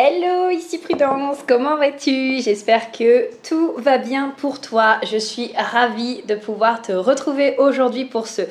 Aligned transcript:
Hello, 0.00 0.48
ici 0.50 0.78
Prudence, 0.78 1.38
comment 1.44 1.74
vas-tu? 1.74 2.40
J'espère 2.40 2.92
que 2.92 3.30
tout 3.42 3.72
va 3.78 3.98
bien 3.98 4.32
pour 4.36 4.60
toi. 4.60 4.98
Je 5.02 5.16
suis 5.16 5.50
ravie 5.56 6.22
de 6.22 6.36
pouvoir 6.36 6.82
te 6.82 6.92
retrouver 6.92 7.56
aujourd'hui 7.58 8.04
pour 8.04 8.28
ce 8.28 8.42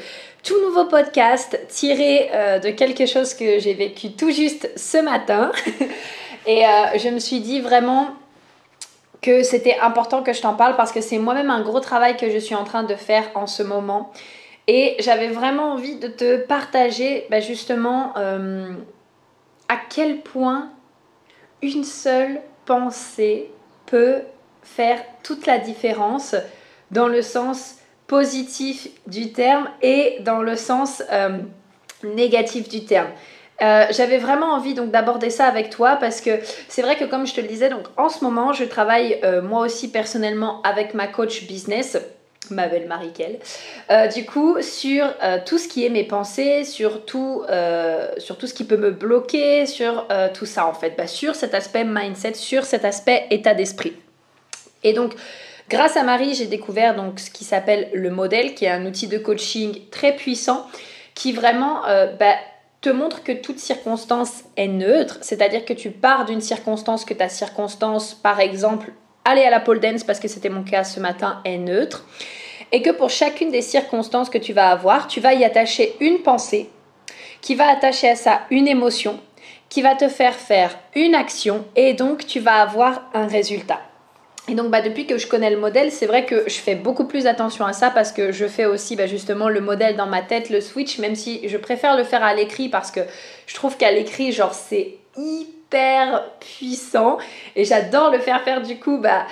tout 0.43 0.59
nouveau 0.65 0.83
podcast 0.83 1.57
tiré 1.69 2.29
euh, 2.33 2.59
de 2.59 2.71
quelque 2.71 3.05
chose 3.05 3.33
que 3.33 3.59
j'ai 3.59 3.73
vécu 3.75 4.11
tout 4.11 4.29
juste 4.29 4.69
ce 4.75 4.97
matin. 4.97 5.53
Et 6.47 6.65
euh, 6.65 6.97
je 6.97 7.07
me 7.07 7.19
suis 7.19 7.39
dit 7.39 7.61
vraiment 7.61 8.09
que 9.21 9.41
c'était 9.41 9.77
important 9.79 10.23
que 10.23 10.33
je 10.33 10.41
t'en 10.41 10.55
parle 10.55 10.75
parce 10.75 10.91
que 10.91 10.99
c'est 10.99 11.17
moi-même 11.17 11.49
un 11.49 11.61
gros 11.61 11.79
travail 11.79 12.17
que 12.17 12.29
je 12.29 12.39
suis 12.39 12.55
en 12.55 12.65
train 12.65 12.83
de 12.83 12.95
faire 12.95 13.23
en 13.35 13.47
ce 13.47 13.63
moment. 13.63 14.11
Et 14.67 14.97
j'avais 14.99 15.29
vraiment 15.29 15.71
envie 15.71 15.95
de 15.95 16.09
te 16.09 16.45
partager 16.45 17.25
bah, 17.29 17.39
justement 17.39 18.11
euh, 18.17 18.73
à 19.69 19.77
quel 19.89 20.19
point 20.19 20.71
une 21.61 21.83
seule 21.83 22.41
pensée 22.65 23.49
peut 23.85 24.21
faire 24.63 24.99
toute 25.23 25.45
la 25.45 25.57
différence 25.57 26.35
dans 26.91 27.07
le 27.07 27.21
sens 27.21 27.75
positif 28.07 28.87
du 29.07 29.31
terme 29.33 29.67
et 29.81 30.17
dans 30.21 30.41
le 30.41 30.55
sens 30.55 31.03
euh, 31.11 31.39
négatif 32.03 32.69
du 32.69 32.85
terme. 32.85 33.09
Euh, 33.61 33.85
j'avais 33.89 34.19
vraiment 34.19 34.53
envie 34.53 34.75
donc 34.75 34.91
d'aborder 34.91 35.31
ça 35.31 35.47
avec 35.47 35.71
toi 35.71 35.95
parce 35.95 36.21
que 36.21 36.39
c'est 36.67 36.83
vrai 36.83 36.95
que 36.95 37.05
comme 37.05 37.25
je 37.25 37.33
te 37.33 37.41
le 37.41 37.47
disais 37.47 37.69
donc 37.69 37.87
en 37.97 38.07
ce 38.07 38.23
moment 38.23 38.53
je 38.53 38.63
travaille 38.63 39.19
euh, 39.23 39.41
moi 39.41 39.61
aussi 39.61 39.89
personnellement 39.89 40.61
avec 40.61 40.93
ma 40.93 41.07
coach 41.07 41.47
business 41.47 41.97
ma 42.51 42.67
belle 42.67 42.87
Marie-Kel. 42.87 43.39
Euh, 43.91 44.07
du 44.07 44.25
coup, 44.25 44.61
sur 44.61 45.05
euh, 45.23 45.39
tout 45.45 45.57
ce 45.57 45.67
qui 45.67 45.85
est 45.85 45.89
mes 45.89 46.03
pensées, 46.03 46.63
sur 46.63 47.05
tout, 47.05 47.43
euh, 47.49 48.07
ce 48.17 48.53
qui 48.53 48.63
peut 48.63 48.77
me 48.77 48.91
bloquer, 48.91 49.65
sur 49.65 50.07
tout 50.33 50.45
ça 50.45 50.67
en 50.67 50.73
fait, 50.73 50.95
bah, 50.97 51.07
sur 51.07 51.35
cet 51.35 51.53
aspect 51.53 51.83
mindset, 51.83 52.33
sur 52.33 52.65
cet 52.65 52.85
aspect 52.85 53.25
état 53.29 53.53
d'esprit. 53.53 53.93
Et 54.83 54.93
donc, 54.93 55.13
grâce 55.69 55.97
à 55.97 56.03
Marie, 56.03 56.33
j'ai 56.33 56.45
découvert 56.45 56.95
donc 56.95 57.19
ce 57.19 57.31
qui 57.31 57.43
s'appelle 57.43 57.89
le 57.93 58.09
modèle, 58.09 58.55
qui 58.55 58.65
est 58.65 58.69
un 58.69 58.85
outil 58.85 59.07
de 59.07 59.17
coaching 59.17 59.89
très 59.91 60.15
puissant, 60.15 60.67
qui 61.13 61.33
vraiment 61.33 61.81
bah, 62.19 62.35
te 62.81 62.89
montre 62.89 63.23
que 63.23 63.31
toute 63.31 63.59
circonstance 63.59 64.43
est 64.55 64.67
neutre, 64.67 65.17
c'est-à-dire 65.21 65.65
que 65.65 65.73
tu 65.73 65.89
pars 65.89 66.25
d'une 66.25 66.41
circonstance 66.41 67.05
que 67.05 67.13
ta 67.13 67.29
circonstance, 67.29 68.13
par 68.13 68.39
exemple, 68.39 68.91
aller 69.27 69.43
à 69.43 69.49
la 69.49 69.59
pole 69.59 69.79
dance 69.79 70.03
parce 70.03 70.19
que 70.19 70.27
c'était 70.27 70.49
mon 70.49 70.63
cas 70.63 70.83
ce 70.83 70.99
matin 70.99 71.41
est 71.45 71.57
neutre 71.57 72.05
et 72.71 72.81
que 72.81 72.89
pour 72.89 73.09
chacune 73.09 73.51
des 73.51 73.61
circonstances 73.61 74.29
que 74.29 74.37
tu 74.37 74.53
vas 74.53 74.69
avoir, 74.69 75.07
tu 75.07 75.19
vas 75.19 75.33
y 75.33 75.43
attacher 75.43 75.95
une 75.99 76.19
pensée 76.19 76.69
qui 77.41 77.55
va 77.55 77.67
attacher 77.67 78.09
à 78.09 78.15
ça 78.15 78.41
une 78.49 78.67
émotion 78.67 79.19
qui 79.69 79.81
va 79.81 79.95
te 79.95 80.07
faire 80.07 80.33
faire 80.33 80.77
une 80.95 81.13
action 81.13 81.65
et 81.75 81.93
donc 81.93 82.25
tu 82.25 82.39
vas 82.39 82.61
avoir 82.61 83.09
un 83.13 83.27
résultat. 83.27 83.81
Et 84.49 84.55
donc 84.55 84.71
bah, 84.71 84.81
depuis 84.81 85.05
que 85.05 85.17
je 85.17 85.27
connais 85.27 85.49
le 85.49 85.57
modèle, 85.57 85.91
c'est 85.91 86.05
vrai 86.05 86.25
que 86.25 86.45
je 86.47 86.55
fais 86.55 86.75
beaucoup 86.75 87.05
plus 87.05 87.27
attention 87.27 87.65
à 87.65 87.73
ça 87.73 87.89
parce 87.89 88.13
que 88.13 88.31
je 88.31 88.45
fais 88.45 88.65
aussi 88.65 88.95
bah, 88.95 89.05
justement 89.05 89.49
le 89.49 89.59
modèle 89.59 89.97
dans 89.97 90.07
ma 90.07 90.21
tête, 90.21 90.49
le 90.49 90.61
switch, 90.61 90.99
même 90.99 91.15
si 91.15 91.47
je 91.49 91.57
préfère 91.57 91.97
le 91.97 92.05
faire 92.05 92.23
à 92.23 92.33
l'écrit 92.33 92.69
parce 92.69 92.91
que 92.91 93.01
je 93.45 93.55
trouve 93.55 93.75
qu'à 93.75 93.91
l'écrit, 93.91 94.31
genre 94.31 94.53
c'est 94.53 94.95
hyper 95.17 95.56
hyper 95.67 96.23
puissant 96.39 97.17
et 97.55 97.65
j'adore 97.65 98.11
le 98.11 98.19
faire 98.19 98.41
faire 98.41 98.61
du 98.61 98.77
coup 98.77 98.97
bah, 98.97 99.25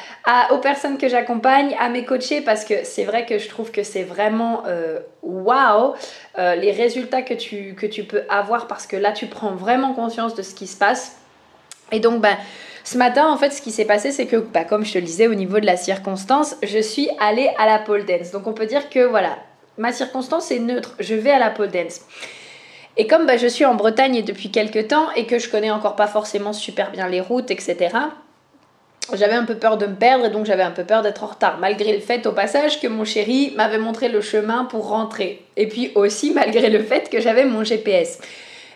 aux 0.51 0.57
personnes 0.57 0.97
que 0.97 1.07
j'accompagne, 1.07 1.75
à 1.79 1.89
mes 1.89 2.03
coachés 2.05 2.41
parce 2.41 2.65
que 2.65 2.83
c'est 2.83 3.03
vrai 3.03 3.25
que 3.25 3.37
je 3.37 3.47
trouve 3.47 3.71
que 3.71 3.83
c'est 3.83 4.03
vraiment 4.03 4.63
euh, 4.67 4.99
waouh 5.23 5.91
wow, 5.91 5.95
les 6.37 6.71
résultats 6.71 7.21
que 7.21 7.33
tu, 7.33 7.75
peux 8.07 8.23
avoir 8.29 8.67
parce 8.67 8.85
que 8.87 8.95
là 8.95 9.11
tu 9.11 9.27
prends 9.27 9.55
vraiment 9.55 9.93
conscience 9.93 10.35
de 10.35 10.41
ce 10.41 10.53
qui 10.53 10.67
se 10.67 10.77
passe. 10.77 11.17
Et 11.91 11.99
donc 11.99 12.21
bah, 12.21 12.37
ce 12.83 12.97
matin 12.97 13.27
en 13.27 13.37
fait 13.37 13.51
ce 13.51 13.61
qui 13.61 13.71
s'est 13.71 13.85
passé 13.85 14.11
c'est 14.11 14.25
que 14.25 14.37
bah, 14.37 14.63
comme 14.63 14.83
je 14.85 14.93
te 14.93 14.97
le 14.97 15.05
disais 15.05 15.27
au 15.27 15.35
niveau 15.35 15.59
de 15.59 15.65
la 15.65 15.77
circonstance, 15.77 16.55
je 16.63 16.79
suis 16.79 17.09
allée 17.19 17.49
à 17.57 17.65
la 17.65 17.79
pole 17.79 18.05
dance. 18.05 18.31
Donc 18.31 18.47
on 18.47 18.53
peut 18.53 18.65
dire 18.65 18.89
que 18.89 19.05
voilà, 19.05 19.37
ma 19.77 19.93
circonstance 19.93 20.51
est 20.51 20.59
neutre, 20.59 20.95
je 20.99 21.15
vais 21.15 21.31
à 21.31 21.39
la 21.39 21.49
pole 21.49 21.69
dance. 21.69 22.01
Et 22.97 23.07
comme 23.07 23.25
bah, 23.25 23.37
je 23.37 23.47
suis 23.47 23.65
en 23.65 23.75
Bretagne 23.75 24.23
depuis 24.23 24.51
quelques 24.51 24.87
temps 24.87 25.11
et 25.15 25.25
que 25.25 25.39
je 25.39 25.49
connais 25.49 25.71
encore 25.71 25.95
pas 25.95 26.07
forcément 26.07 26.53
super 26.53 26.91
bien 26.91 27.07
les 27.07 27.21
routes, 27.21 27.51
etc., 27.51 27.89
j'avais 29.13 29.33
un 29.33 29.45
peu 29.45 29.55
peur 29.55 29.77
de 29.77 29.85
me 29.85 29.95
perdre 29.95 30.25
et 30.25 30.29
donc 30.29 30.45
j'avais 30.45 30.63
un 30.63 30.71
peu 30.71 30.83
peur 30.83 31.03
d'être 31.03 31.23
en 31.23 31.27
retard, 31.27 31.59
malgré 31.59 31.93
le 31.93 31.99
fait 31.99 32.25
au 32.25 32.31
passage 32.31 32.81
que 32.81 32.87
mon 32.87 33.05
chéri 33.05 33.53
m'avait 33.55 33.77
montré 33.77 34.09
le 34.09 34.19
chemin 34.19 34.65
pour 34.65 34.87
rentrer. 34.89 35.45
Et 35.57 35.67
puis 35.67 35.91
aussi 35.93 36.31
malgré 36.31 36.69
le 36.69 36.81
fait 36.81 37.09
que 37.09 37.21
j'avais 37.21 37.45
mon 37.45 37.63
GPS. 37.63 38.19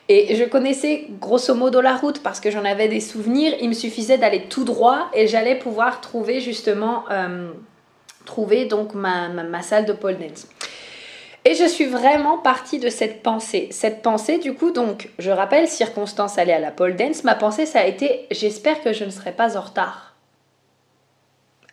Et 0.08 0.36
je 0.36 0.44
connaissais 0.44 1.06
grosso 1.20 1.54
modo 1.54 1.82
la 1.82 1.96
route 1.96 2.22
parce 2.24 2.40
que 2.40 2.50
j'en 2.50 2.66
avais 2.66 2.88
des 2.88 3.00
souvenirs. 3.00 3.54
Il 3.62 3.70
me 3.70 3.74
suffisait 3.74 4.18
d'aller 4.18 4.44
tout 4.50 4.64
droit 4.64 5.10
et 5.14 5.28
j'allais 5.28 5.56
pouvoir 5.56 6.02
trouver 6.02 6.42
justement 6.42 7.06
euh, 7.12 7.52
trouver 8.26 8.66
donc 8.66 8.96
ma, 8.96 9.62
salle 9.62 9.86
de 9.86 9.94
pole. 9.94 10.18
Et 11.50 11.56
je 11.56 11.66
suis 11.66 11.86
vraiment 11.86 12.38
partie 12.38 12.78
de 12.78 12.90
cette 12.90 13.24
pensée. 13.24 13.70
Cette 13.72 14.04
pensée, 14.04 14.38
du 14.38 14.54
coup, 14.54 14.70
donc, 14.70 15.10
je 15.18 15.32
rappelle, 15.32 15.68
circonstance 15.68 16.38
aller 16.38 16.54
à 16.54 16.60
la 16.60 16.70
pole 16.70 16.96
dance, 16.96 17.24
ma 17.24 17.34
pensée, 17.34 17.66
ça 17.66 17.80
a 17.80 17.86
été 17.88 18.28
j'espère 18.30 18.84
que 18.84 18.94
je 18.94 19.04
ne 19.04 19.10
serai 19.10 19.32
pas 19.32 19.58
en 19.58 19.62
retard. 19.62 20.14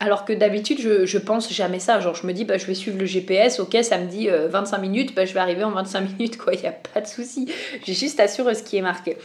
Alors 0.00 0.24
que 0.24 0.32
d'habitude, 0.32 0.80
je, 0.80 1.18
pense 1.18 1.52
jamais 1.52 1.78
ça. 1.78 2.00
Genre, 2.00 2.14
je 2.14 2.26
me 2.26 2.32
dis, 2.32 2.46
bah, 2.46 2.56
je 2.56 2.64
vais 2.64 2.72
suivre 2.72 2.98
le 2.98 3.04
GPS, 3.04 3.60
ok, 3.60 3.76
ça 3.82 3.98
me 3.98 4.06
dit 4.06 4.30
25 4.30 4.78
minutes, 4.78 5.14
bah, 5.14 5.26
je 5.26 5.34
vais 5.34 5.40
arriver 5.40 5.64
en 5.64 5.72
25 5.72 6.00
minutes, 6.18 6.38
quoi, 6.38 6.54
il 6.54 6.60
n'y 6.60 6.68
a 6.68 6.72
pas 6.72 7.02
de 7.02 7.06
souci. 7.06 7.46
J'ai 7.84 7.92
juste 7.92 8.18
assuré 8.18 8.54
ce 8.54 8.62
qui 8.62 8.78
est 8.78 8.82
marqué. 8.82 9.18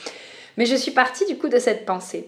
Mais 0.58 0.66
je 0.66 0.76
suis 0.76 0.92
partie, 0.92 1.26
du 1.28 1.38
coup, 1.38 1.48
de 1.48 1.60
cette 1.60 1.86
pensée. 1.86 2.28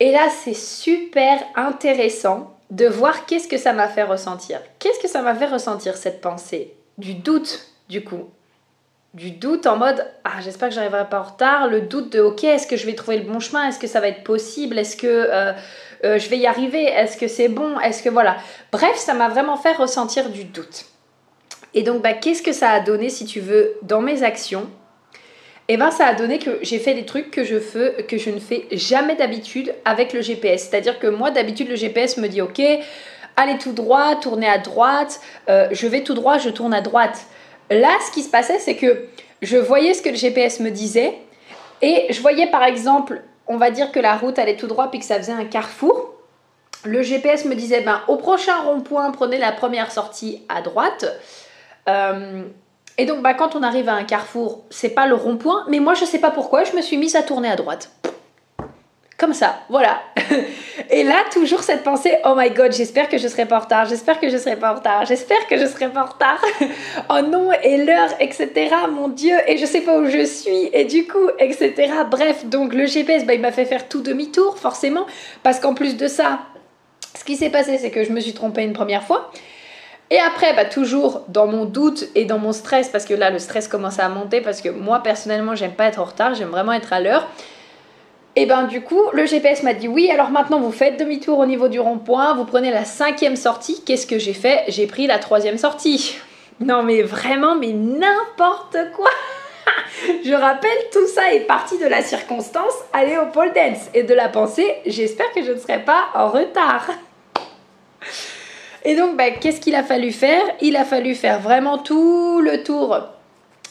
Et 0.00 0.10
là, 0.10 0.30
c'est 0.42 0.52
super 0.52 1.44
intéressant 1.54 2.56
de 2.72 2.86
voir 2.86 3.24
qu'est-ce 3.24 3.46
que 3.46 3.56
ça 3.56 3.72
m'a 3.72 3.86
fait 3.86 4.02
ressentir. 4.02 4.60
Qu'est-ce 4.80 4.98
que 4.98 5.08
ça 5.08 5.22
m'a 5.22 5.36
fait 5.36 5.46
ressentir, 5.46 5.96
cette 5.96 6.20
pensée? 6.20 6.74
Du 6.98 7.14
doute 7.14 7.66
du 7.88 8.02
coup. 8.02 8.30
Du 9.14 9.30
doute 9.30 9.66
en 9.66 9.76
mode 9.76 10.04
ah 10.24 10.40
j'espère 10.42 10.68
que 10.68 10.74
j'arriverai 10.74 11.08
pas 11.08 11.20
en 11.20 11.22
retard, 11.22 11.68
le 11.68 11.82
doute 11.82 12.12
de 12.12 12.20
ok 12.20 12.44
est-ce 12.44 12.66
que 12.66 12.76
je 12.76 12.84
vais 12.86 12.94
trouver 12.94 13.18
le 13.18 13.24
bon 13.24 13.40
chemin, 13.40 13.68
est-ce 13.68 13.78
que 13.78 13.86
ça 13.86 14.00
va 14.00 14.08
être 14.08 14.24
possible, 14.24 14.78
est-ce 14.78 14.96
que 14.96 15.06
euh, 15.06 15.52
euh, 16.04 16.18
je 16.18 16.28
vais 16.28 16.36
y 16.38 16.46
arriver, 16.46 16.84
est-ce 16.84 17.16
que 17.16 17.28
c'est 17.28 17.48
bon, 17.48 17.80
est-ce 17.80 18.02
que 18.02 18.10
voilà. 18.10 18.36
Bref 18.72 18.96
ça 18.96 19.14
m'a 19.14 19.28
vraiment 19.28 19.56
fait 19.56 19.72
ressentir 19.72 20.28
du 20.30 20.44
doute. 20.44 20.84
Et 21.72 21.82
donc 21.82 22.02
bah, 22.02 22.12
qu'est-ce 22.12 22.42
que 22.42 22.52
ça 22.52 22.70
a 22.70 22.80
donné 22.80 23.08
si 23.08 23.24
tu 23.24 23.40
veux 23.40 23.76
dans 23.82 24.02
mes 24.02 24.22
actions? 24.22 24.68
Eh 25.68 25.76
ben 25.76 25.90
ça 25.90 26.06
a 26.06 26.14
donné 26.14 26.38
que 26.38 26.58
j'ai 26.62 26.78
fait 26.78 26.94
des 26.94 27.04
trucs 27.04 27.30
que 27.30 27.42
je 27.42 27.58
fais 27.58 28.04
que 28.06 28.18
je 28.18 28.30
ne 28.30 28.38
fais 28.38 28.68
jamais 28.70 29.16
d'habitude 29.16 29.74
avec 29.84 30.12
le 30.12 30.20
GPS. 30.20 30.68
C'est-à-dire 30.68 30.98
que 30.98 31.08
moi 31.08 31.30
d'habitude 31.32 31.68
le 31.68 31.74
GPS 31.74 32.18
me 32.18 32.28
dit 32.28 32.40
ok 32.40 32.62
allez 33.36 33.58
tout 33.58 33.72
droit, 33.72 34.16
tournez 34.16 34.48
à 34.48 34.58
droite, 34.58 35.20
euh, 35.48 35.68
je 35.70 35.86
vais 35.86 36.02
tout 36.02 36.14
droit, 36.14 36.38
je 36.38 36.50
tourne 36.50 36.74
à 36.74 36.80
droite. 36.80 37.26
Là, 37.70 37.90
ce 38.06 38.10
qui 38.12 38.22
se 38.22 38.30
passait, 38.30 38.58
c'est 38.58 38.76
que 38.76 39.06
je 39.42 39.56
voyais 39.56 39.94
ce 39.94 40.02
que 40.02 40.08
le 40.08 40.16
GPS 40.16 40.60
me 40.60 40.70
disait 40.70 41.14
et 41.82 42.06
je 42.10 42.20
voyais 42.20 42.46
par 42.48 42.64
exemple, 42.64 43.22
on 43.46 43.56
va 43.56 43.70
dire 43.70 43.92
que 43.92 44.00
la 44.00 44.16
route 44.16 44.38
allait 44.38 44.56
tout 44.56 44.66
droit 44.66 44.90
puis 44.90 45.00
que 45.00 45.04
ça 45.04 45.16
faisait 45.16 45.32
un 45.32 45.44
carrefour. 45.44 46.14
Le 46.84 47.02
GPS 47.02 47.44
me 47.44 47.54
disait, 47.54 47.80
ben, 47.80 48.00
au 48.06 48.16
prochain 48.16 48.56
rond-point, 48.62 49.10
prenez 49.10 49.38
la 49.38 49.52
première 49.52 49.90
sortie 49.90 50.42
à 50.48 50.62
droite. 50.62 51.04
Euh, 51.88 52.44
et 52.98 53.04
donc, 53.04 53.22
ben, 53.22 53.34
quand 53.34 53.56
on 53.56 53.62
arrive 53.62 53.88
à 53.88 53.94
un 53.94 54.04
carrefour, 54.04 54.64
c'est 54.70 54.90
pas 54.90 55.06
le 55.06 55.14
rond-point, 55.14 55.64
mais 55.68 55.80
moi, 55.80 55.94
je 55.94 56.04
sais 56.04 56.18
pas 56.18 56.30
pourquoi, 56.30 56.64
je 56.64 56.74
me 56.74 56.82
suis 56.82 56.96
mise 56.96 57.16
à 57.16 57.22
tourner 57.22 57.48
à 57.48 57.56
droite. 57.56 57.90
Comme 59.18 59.32
ça, 59.32 59.60
voilà. 59.70 60.02
Et 60.90 61.02
là, 61.02 61.24
toujours 61.32 61.62
cette 61.62 61.82
pensée, 61.82 62.12
oh 62.26 62.34
my 62.36 62.50
god, 62.50 62.72
j'espère 62.72 63.08
que 63.08 63.16
je 63.16 63.26
serai 63.28 63.46
pas 63.46 63.56
en 63.56 63.60
retard, 63.60 63.86
j'espère 63.86 64.20
que 64.20 64.28
je 64.28 64.36
serai 64.36 64.56
pas 64.56 64.72
en 64.72 64.74
retard, 64.74 65.06
j'espère 65.06 65.46
que 65.46 65.56
je 65.56 65.64
serai 65.64 65.88
pas 65.88 66.02
en 66.02 66.06
retard. 66.06 66.44
oh 67.08 67.22
non, 67.22 67.50
et 67.62 67.78
l'heure, 67.78 68.10
etc. 68.20 68.50
Mon 68.92 69.08
Dieu, 69.08 69.34
et 69.46 69.56
je 69.56 69.64
sais 69.64 69.80
pas 69.80 69.96
où 69.98 70.06
je 70.06 70.22
suis, 70.26 70.68
et 70.74 70.84
du 70.84 71.06
coup, 71.06 71.30
etc. 71.38 71.72
Bref, 72.10 72.44
donc 72.44 72.74
le 72.74 72.84
GPS, 72.84 73.24
bah, 73.24 73.32
il 73.32 73.40
m'a 73.40 73.52
fait 73.52 73.64
faire 73.64 73.88
tout 73.88 74.02
demi-tour, 74.02 74.58
forcément, 74.58 75.06
parce 75.42 75.60
qu'en 75.60 75.72
plus 75.72 75.96
de 75.96 76.08
ça, 76.08 76.40
ce 77.18 77.24
qui 77.24 77.36
s'est 77.36 77.50
passé, 77.50 77.78
c'est 77.78 77.90
que 77.90 78.04
je 78.04 78.12
me 78.12 78.20
suis 78.20 78.34
trompée 78.34 78.64
une 78.64 78.74
première 78.74 79.02
fois. 79.02 79.30
Et 80.10 80.18
après, 80.20 80.52
bah, 80.54 80.66
toujours 80.66 81.22
dans 81.28 81.46
mon 81.46 81.64
doute 81.64 82.04
et 82.14 82.26
dans 82.26 82.38
mon 82.38 82.52
stress, 82.52 82.90
parce 82.90 83.06
que 83.06 83.14
là, 83.14 83.30
le 83.30 83.38
stress 83.38 83.66
commence 83.66 83.98
à 83.98 84.10
monter, 84.10 84.42
parce 84.42 84.60
que 84.60 84.68
moi, 84.68 85.02
personnellement, 85.02 85.54
j'aime 85.54 85.72
pas 85.72 85.86
être 85.86 86.00
en 86.00 86.04
retard, 86.04 86.34
j'aime 86.34 86.50
vraiment 86.50 86.74
être 86.74 86.92
à 86.92 87.00
l'heure. 87.00 87.26
Et 88.38 88.44
ben 88.44 88.64
du 88.64 88.82
coup, 88.82 89.00
le 89.14 89.24
GPS 89.24 89.62
m'a 89.62 89.72
dit 89.72 89.88
oui, 89.88 90.10
alors 90.10 90.30
maintenant 90.30 90.60
vous 90.60 90.70
faites 90.70 90.98
demi-tour 90.98 91.38
au 91.38 91.46
niveau 91.46 91.68
du 91.68 91.80
rond-point, 91.80 92.34
vous 92.34 92.44
prenez 92.44 92.70
la 92.70 92.84
cinquième 92.84 93.34
sortie. 93.34 93.82
Qu'est-ce 93.82 94.06
que 94.06 94.18
j'ai 94.18 94.34
fait? 94.34 94.64
J'ai 94.68 94.86
pris 94.86 95.06
la 95.06 95.18
troisième 95.18 95.58
sortie. 95.58 96.18
Non 96.58 96.82
mais 96.82 97.02
vraiment, 97.02 97.54
mais 97.54 97.72
n'importe 97.74 98.78
quoi 98.94 99.10
Je 100.24 100.32
rappelle, 100.32 100.78
tout 100.90 101.06
ça 101.06 101.34
est 101.34 101.40
parti 101.40 101.76
de 101.76 101.84
la 101.84 102.00
circonstance 102.00 102.72
aller 102.94 103.18
au 103.18 103.26
pole 103.26 103.52
dance 103.52 103.90
et 103.92 104.04
de 104.04 104.14
la 104.14 104.30
pensée, 104.30 104.66
j'espère 104.86 105.30
que 105.32 105.42
je 105.42 105.52
ne 105.52 105.58
serai 105.58 105.84
pas 105.84 106.06
en 106.14 106.28
retard. 106.28 106.88
Et 108.86 108.94
donc, 108.94 109.16
ben, 109.16 109.34
qu'est-ce 109.38 109.60
qu'il 109.60 109.74
a 109.74 109.82
fallu 109.82 110.12
faire? 110.12 110.44
Il 110.60 110.76
a 110.76 110.84
fallu 110.84 111.16
faire 111.16 111.40
vraiment 111.40 111.76
tout 111.76 112.40
le 112.40 112.62
tour 112.62 113.15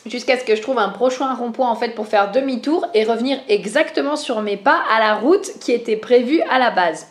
jusqu'à 0.06 0.38
ce 0.38 0.44
que 0.44 0.56
je 0.56 0.62
trouve 0.62 0.78
un 0.78 0.90
prochain 0.90 1.34
rond-point 1.34 1.70
en 1.70 1.76
fait 1.76 1.90
pour 1.90 2.08
faire 2.08 2.32
demi-tour 2.32 2.86
et 2.94 3.04
revenir 3.04 3.40
exactement 3.50 4.16
sur 4.16 4.42
mes 4.42 4.58
pas 4.58 4.82
à 4.96 5.00
la 5.00 5.16
route 5.16 5.50
qui 5.60 5.72
était 5.72 5.98
prévue 5.98 6.42
à 6.50 6.60
la 6.60 6.72
base. 6.72 7.08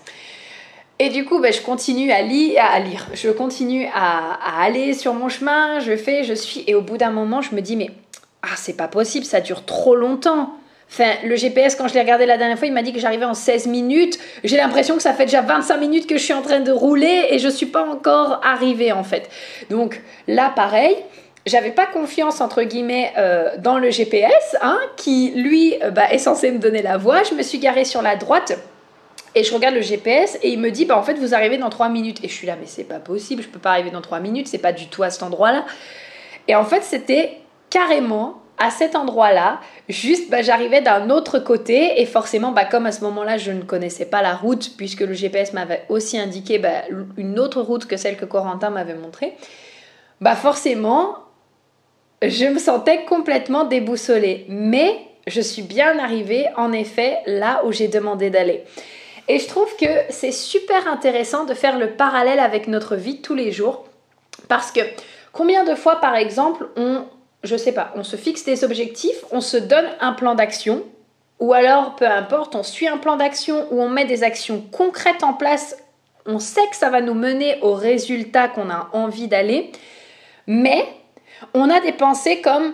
Et 1.00 1.08
du 1.08 1.24
coup, 1.24 1.40
ben, 1.40 1.52
je 1.52 1.60
continue 1.60 2.12
à, 2.12 2.22
lire, 2.22 3.06
je 3.14 3.28
continue 3.30 3.88
à, 3.92 4.38
aller 4.62 4.94
sur 4.94 5.12
mon 5.12 5.28
chemin, 5.28 5.80
je 5.80 5.96
fais, 5.96 6.22
je 6.22 6.34
suis, 6.34 6.62
et 6.68 6.74
au 6.76 6.82
bout 6.82 6.96
d'un 6.96 7.10
moment, 7.10 7.42
je 7.42 7.54
me 7.54 7.60
dis, 7.60 7.74
mais 7.74 7.90
ah, 8.42 8.54
c'est 8.56 8.76
pas 8.76 8.86
possible, 8.86 9.24
ça 9.24 9.40
dure 9.40 9.64
trop 9.64 9.96
longtemps. 9.96 10.54
Enfin, 10.88 11.10
le 11.24 11.34
GPS, 11.34 11.74
quand 11.74 11.88
je 11.88 11.94
l'ai 11.94 12.00
regardé 12.00 12.26
la 12.26 12.36
dernière 12.36 12.58
fois, 12.58 12.68
il 12.68 12.72
m'a 12.72 12.82
dit 12.82 12.92
que 12.92 13.00
j'arrivais 13.00 13.24
en 13.24 13.34
16 13.34 13.66
minutes. 13.66 14.18
J'ai 14.44 14.56
l'impression 14.56 14.94
que 14.94 15.02
ça 15.02 15.12
fait 15.12 15.24
déjà 15.24 15.40
25 15.40 15.78
minutes 15.78 16.06
que 16.06 16.16
je 16.16 16.22
suis 16.22 16.34
en 16.34 16.42
train 16.42 16.60
de 16.60 16.70
rouler 16.70 17.26
et 17.30 17.40
je 17.40 17.48
suis 17.48 17.66
pas 17.66 17.84
encore 17.84 18.40
arrivée 18.44 18.92
en 18.92 19.02
fait. 19.02 19.28
Donc 19.70 20.00
là, 20.28 20.52
pareil, 20.54 20.96
j'avais 21.46 21.72
pas 21.72 21.86
confiance 21.86 22.40
entre 22.40 22.62
guillemets 22.62 23.12
euh, 23.18 23.50
dans 23.58 23.78
le 23.78 23.90
GPS, 23.90 24.56
hein, 24.62 24.78
qui 24.96 25.32
lui 25.36 25.74
euh, 25.82 25.90
bah, 25.90 26.10
est 26.10 26.18
censé 26.18 26.50
me 26.50 26.58
donner 26.58 26.82
la 26.82 26.96
voie. 26.96 27.22
Je 27.22 27.34
me 27.34 27.42
suis 27.42 27.58
garée 27.58 27.84
sur 27.84 28.02
la 28.02 28.16
droite. 28.16 28.58
Et 29.36 29.42
je 29.42 29.52
regarde 29.52 29.74
le 29.74 29.80
GPS 29.80 30.38
et 30.42 30.50
il 30.50 30.60
me 30.60 30.70
dit, 30.70 30.84
bah 30.84 30.96
en 30.96 31.02
fait, 31.02 31.14
vous 31.14 31.34
arrivez 31.34 31.58
dans 31.58 31.68
3 31.68 31.88
minutes. 31.88 32.22
Et 32.22 32.28
je 32.28 32.32
suis 32.32 32.46
là, 32.46 32.54
mais 32.58 32.66
c'est 32.66 32.84
pas 32.84 33.00
possible, 33.00 33.42
je 33.42 33.48
peux 33.48 33.58
pas 33.58 33.70
arriver 33.70 33.90
dans 33.90 34.00
3 34.00 34.20
minutes, 34.20 34.46
c'est 34.46 34.58
pas 34.58 34.72
du 34.72 34.86
tout 34.86 35.02
à 35.02 35.10
cet 35.10 35.24
endroit-là. 35.24 35.64
Et 36.46 36.54
en 36.54 36.64
fait, 36.64 36.84
c'était 36.84 37.38
carrément 37.68 38.40
à 38.58 38.70
cet 38.70 38.94
endroit-là, 38.94 39.60
juste 39.88 40.30
bah, 40.30 40.42
j'arrivais 40.42 40.80
d'un 40.80 41.10
autre 41.10 41.40
côté 41.40 42.00
et 42.00 42.06
forcément, 42.06 42.52
bah, 42.52 42.64
comme 42.64 42.86
à 42.86 42.92
ce 42.92 43.00
moment-là, 43.02 43.36
je 43.36 43.50
ne 43.50 43.62
connaissais 43.62 44.04
pas 44.06 44.22
la 44.22 44.34
route 44.34 44.76
puisque 44.76 45.00
le 45.00 45.12
GPS 45.12 45.52
m'avait 45.52 45.84
aussi 45.88 46.16
indiqué 46.16 46.58
bah, 46.58 46.82
une 47.16 47.40
autre 47.40 47.60
route 47.60 47.86
que 47.86 47.96
celle 47.96 48.16
que 48.16 48.24
Corentin 48.24 48.70
m'avait 48.70 48.94
montrée, 48.94 49.36
bah 50.20 50.36
forcément, 50.36 51.23
je 52.28 52.46
me 52.46 52.58
sentais 52.58 53.04
complètement 53.04 53.64
déboussolée. 53.64 54.46
Mais 54.48 54.98
je 55.26 55.40
suis 55.40 55.62
bien 55.62 55.98
arrivée, 55.98 56.46
en 56.56 56.72
effet, 56.72 57.18
là 57.26 57.62
où 57.64 57.72
j'ai 57.72 57.88
demandé 57.88 58.30
d'aller. 58.30 58.64
Et 59.28 59.38
je 59.38 59.48
trouve 59.48 59.74
que 59.76 59.86
c'est 60.10 60.32
super 60.32 60.86
intéressant 60.86 61.44
de 61.44 61.54
faire 61.54 61.78
le 61.78 61.92
parallèle 61.92 62.40
avec 62.40 62.68
notre 62.68 62.94
vie 62.94 63.22
tous 63.22 63.34
les 63.34 63.52
jours 63.52 63.84
parce 64.48 64.70
que 64.70 64.80
combien 65.32 65.64
de 65.64 65.74
fois, 65.74 65.96
par 65.96 66.14
exemple, 66.14 66.68
on 66.76 67.04
je 67.44 67.56
sais 67.56 67.72
pas, 67.72 67.92
on 67.94 68.02
se 68.02 68.16
fixe 68.16 68.44
des 68.44 68.64
objectifs, 68.64 69.22
on 69.30 69.40
se 69.40 69.58
donne 69.58 69.86
un 70.00 70.14
plan 70.14 70.34
d'action, 70.34 70.82
ou 71.40 71.52
alors, 71.52 71.94
peu 71.94 72.06
importe, 72.06 72.54
on 72.54 72.62
suit 72.62 72.88
un 72.88 72.96
plan 72.96 73.16
d'action 73.16 73.66
ou 73.70 73.82
on 73.82 73.90
met 73.90 74.06
des 74.06 74.24
actions 74.24 74.64
concrètes 74.72 75.22
en 75.22 75.34
place, 75.34 75.76
on 76.26 76.38
sait 76.38 76.66
que 76.70 76.76
ça 76.76 76.88
va 76.88 77.02
nous 77.02 77.14
mener 77.14 77.58
au 77.60 77.74
résultat 77.74 78.48
qu'on 78.48 78.70
a 78.70 78.88
envie 78.94 79.28
d'aller, 79.28 79.70
mais 80.46 80.86
on 81.52 81.68
a 81.70 81.80
des 81.80 81.92
pensées 81.92 82.40
comme 82.40 82.72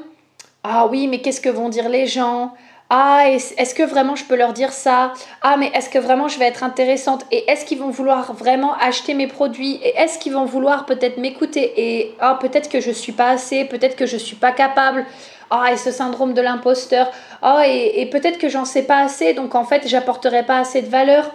Ah 0.62 0.86
oui, 0.86 1.08
mais 1.08 1.20
qu'est-ce 1.20 1.40
que 1.40 1.48
vont 1.48 1.68
dire 1.68 1.88
les 1.88 2.06
gens? 2.06 2.54
Ah, 2.92 3.28
est-ce 3.28 3.72
que 3.72 3.84
vraiment 3.84 4.16
je 4.16 4.24
peux 4.24 4.34
leur 4.34 4.52
dire 4.52 4.72
ça? 4.72 5.12
Ah, 5.42 5.56
mais 5.56 5.70
est-ce 5.74 5.88
que 5.88 5.98
vraiment 5.98 6.26
je 6.26 6.40
vais 6.40 6.46
être 6.46 6.64
intéressante? 6.64 7.24
Et 7.30 7.48
est-ce 7.48 7.64
qu'ils 7.64 7.78
vont 7.78 7.90
vouloir 7.90 8.32
vraiment 8.32 8.74
acheter 8.74 9.14
mes 9.14 9.28
produits? 9.28 9.78
Et 9.84 9.96
est-ce 9.96 10.18
qu'ils 10.18 10.32
vont 10.32 10.44
vouloir 10.44 10.86
peut-être 10.86 11.16
m'écouter? 11.16 11.72
Et 11.76 12.14
ah, 12.18 12.36
peut-être 12.40 12.68
que 12.68 12.80
je 12.80 12.90
suis 12.90 13.12
pas 13.12 13.28
assez, 13.28 13.64
peut-être 13.64 13.94
que 13.94 14.06
je 14.06 14.16
suis 14.16 14.34
pas 14.34 14.50
capable. 14.50 15.06
Ah, 15.50 15.72
et 15.72 15.76
ce 15.76 15.92
syndrome 15.92 16.34
de 16.34 16.40
l'imposteur. 16.40 17.12
Ah, 17.42 17.62
et, 17.68 18.06
peut-être 18.06 18.38
que 18.38 18.48
j'en 18.48 18.64
sais 18.64 18.82
pas 18.82 18.98
assez, 18.98 19.34
donc 19.34 19.54
en 19.54 19.64
fait, 19.64 19.86
j'apporterai 19.86 20.44
pas 20.44 20.58
assez 20.58 20.82
de 20.82 20.88
valeur. 20.88 21.32